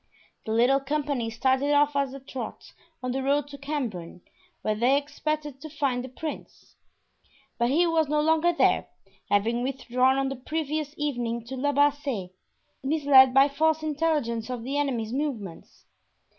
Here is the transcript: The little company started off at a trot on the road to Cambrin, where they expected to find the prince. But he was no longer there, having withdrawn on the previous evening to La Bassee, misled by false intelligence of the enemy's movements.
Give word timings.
The 0.47 0.51
little 0.51 0.79
company 0.79 1.29
started 1.29 1.73
off 1.73 1.95
at 1.95 2.11
a 2.11 2.19
trot 2.19 2.73
on 3.03 3.11
the 3.11 3.21
road 3.21 3.47
to 3.49 3.57
Cambrin, 3.59 4.21
where 4.63 4.73
they 4.73 4.97
expected 4.97 5.61
to 5.61 5.69
find 5.69 6.03
the 6.03 6.09
prince. 6.09 6.75
But 7.59 7.69
he 7.69 7.85
was 7.85 8.09
no 8.09 8.19
longer 8.19 8.51
there, 8.51 8.87
having 9.29 9.61
withdrawn 9.61 10.17
on 10.17 10.29
the 10.29 10.35
previous 10.35 10.95
evening 10.97 11.45
to 11.45 11.55
La 11.55 11.71
Bassee, 11.71 12.33
misled 12.83 13.31
by 13.35 13.47
false 13.47 13.83
intelligence 13.83 14.49
of 14.49 14.63
the 14.63 14.75
enemy's 14.75 15.13
movements. 15.13 15.85